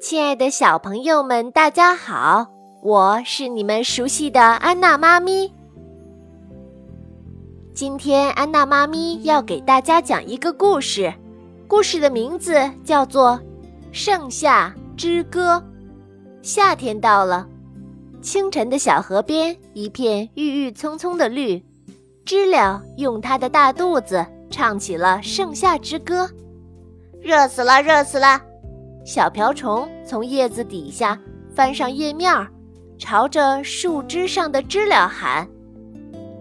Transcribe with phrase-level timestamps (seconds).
[0.00, 2.46] 亲爱的小朋友们，大家好！
[2.82, 5.52] 我是你们熟悉的安娜妈咪。
[7.74, 11.12] 今天安娜妈咪要给大家讲一个故事，
[11.68, 13.32] 故事的名字叫做
[13.92, 15.56] 《盛夏之歌》。
[16.40, 17.46] 夏天到了，
[18.22, 21.62] 清晨的小河边一片郁郁葱葱的绿，
[22.24, 26.24] 知了用它的大肚子唱起了《盛夏之歌》。
[27.20, 28.40] 热死了，热死了！
[29.10, 31.18] 小瓢虫从叶子底下
[31.52, 32.46] 翻上叶面儿，
[32.96, 35.48] 朝着树枝上的知了喊：“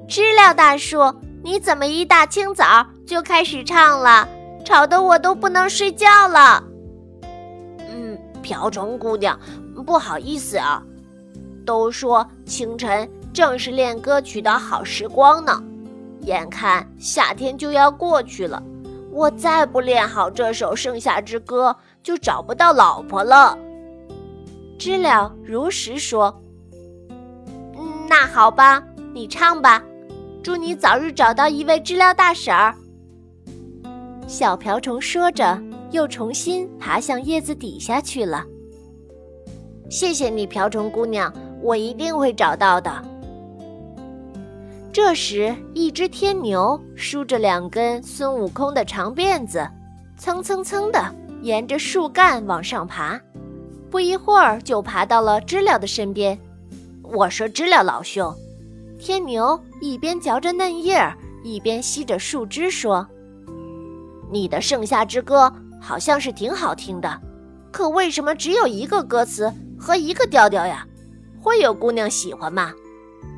[0.08, 1.12] 知了大叔，
[1.44, 4.30] 你怎么一大清早就开始唱了？
[4.64, 6.64] 吵得我都不能睡觉了。
[7.90, 9.40] ”“嗯，瓢虫姑娘，
[9.84, 10.84] 不好意思啊。
[11.66, 15.60] 都说清晨正是练歌曲的好时光呢，
[16.22, 18.62] 眼看夏天就要过去了。”
[19.12, 23.58] 我再不练好这首盛夏之歌，就找不到老婆了。
[24.78, 26.42] 知了如实说：“，
[28.10, 28.84] 那好吧，
[29.14, 29.84] 你唱吧。
[30.42, 32.74] 祝你早日找到一位知了大婶儿。”
[34.26, 35.62] 小瓢虫说着，
[35.92, 38.46] 又重新爬向叶子底下去了。
[39.90, 43.04] 谢谢你，瓢虫姑娘，我一定会找到的。
[44.94, 49.68] 这时，一只天牛梳着两根孙悟空的长辫子，
[50.18, 51.04] 蹭蹭蹭的
[51.42, 53.20] 沿着树干往上爬，
[53.90, 56.38] 不一会儿就爬到了知了的身边。
[57.04, 58.34] 我说：“知了老兄。”
[59.00, 61.02] 天牛一边嚼着嫩叶，
[61.44, 63.08] 一边吸着树枝说
[64.30, 65.52] ：“你的盛夏之歌
[65.82, 67.20] 好像是挺好听的，
[67.72, 70.86] 可为什么只有一个歌词和一个调调呀？
[71.42, 72.74] 会有姑娘喜欢吗？”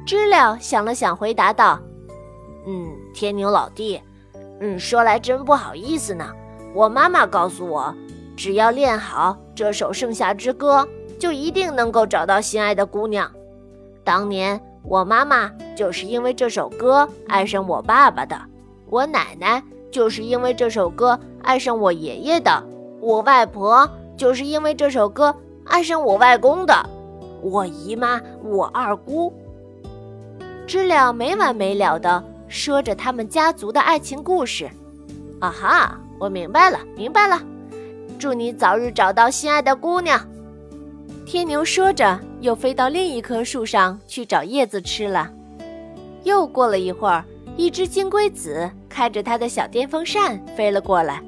[0.03, 1.79] 知了想了想，回答道
[2.65, 4.01] ：“嗯，天牛老弟，
[4.59, 6.27] 嗯，说来真不好意思呢。
[6.73, 7.93] 我妈妈告诉我，
[8.35, 10.87] 只要练好这首盛夏之歌，
[11.19, 13.29] 就一定能够找到心爱的姑娘。
[14.03, 18.39] 当年我妈妈就是因为这首歌爱上我爸爸的，
[18.87, 19.61] 我奶奶
[19.91, 22.63] 就是因为这首歌爱上我爷爷的，
[22.99, 26.89] 我外婆就是因为这首歌爱上我外公的，
[27.41, 29.33] 我姨妈、我二姑。”
[30.65, 34.69] 知了没完没了地说着他们家族的爱情故事。
[35.39, 37.41] 啊哈，我明白了，明白了。
[38.19, 40.21] 祝你早日找到心爱的姑娘。
[41.25, 45.31] 天牛说着，又飞到另一棵树上去找叶子吃了。
[46.21, 47.25] 又过了一会儿，
[47.57, 51.23] 一只金龟子开着它的小电风扇飞了过来。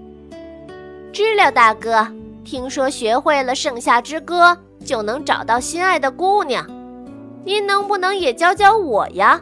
[1.12, 2.08] 知了大哥，
[2.44, 4.56] 听说学会了《盛夏之歌》
[4.86, 6.64] 就能找到心爱的姑娘。
[7.44, 9.42] 您能不能也教教我呀？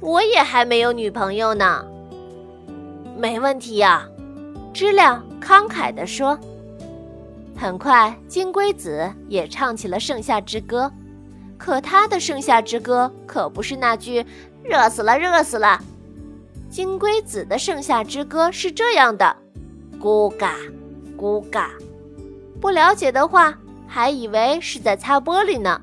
[0.00, 1.82] 我也还没有女朋友呢。
[3.16, 4.06] 没问题呀，
[4.72, 6.38] 知了慷慨地说。
[7.56, 10.84] 很快，金龟子也唱起了《盛夏之歌》，
[11.56, 14.24] 可他的《盛夏之歌》可不是那句
[14.64, 15.78] “热死了，热死了”。
[16.68, 19.36] 金龟子的《盛夏之歌》是这样的
[20.00, 20.56] ：“咕嘎，
[21.16, 21.70] 咕嘎。”
[22.60, 23.56] 不了解的话，
[23.86, 25.80] 还以为是在擦玻璃呢。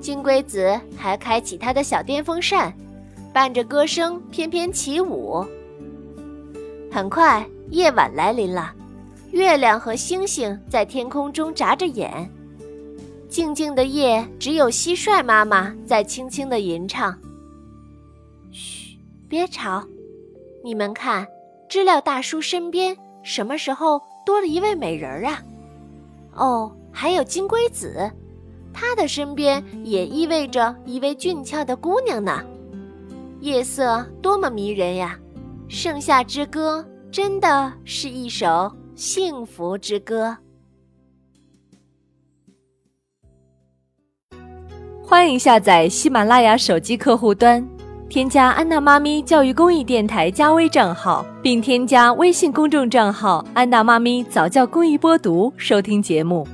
[0.00, 2.72] 金龟子还开启它的小电风扇，
[3.32, 5.44] 伴着歌声翩翩起舞。
[6.94, 8.72] 很快，夜晚来临了，
[9.32, 12.30] 月亮和星星在天空中眨着眼。
[13.28, 17.12] 静静的夜，只有蟋蟀妈妈在轻轻的吟唱
[18.52, 18.96] ：“嘘，
[19.28, 19.82] 别吵！
[20.62, 21.26] 你们看，
[21.68, 25.42] 知了大叔身边什么时候多了一位美人儿啊？
[26.36, 28.08] 哦，还有金龟子。”
[28.72, 32.40] 他的身边也意味着一位俊俏的姑娘呢，
[33.40, 35.18] 夜色多么迷人呀！
[35.68, 40.36] 盛夏之歌真的是一首幸福之歌。
[45.02, 47.66] 欢迎下载喜马拉雅手机客户端，
[48.08, 56.46] 添加安娜妈咪教育公益电台加微账号，并添加微信公众账号“安娜妈咪早教公益播读”收听节目。